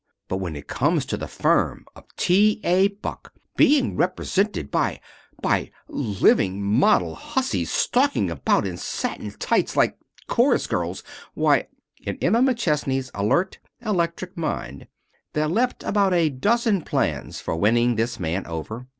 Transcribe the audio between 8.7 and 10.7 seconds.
satin tights like chorus